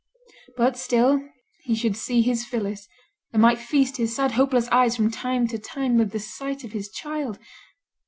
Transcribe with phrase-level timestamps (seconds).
[0.57, 1.21] But still
[1.61, 2.87] he should see his Phillis,
[3.31, 6.71] and might feast his sad hopeless eyes from time to time with the sight of
[6.71, 7.37] his child.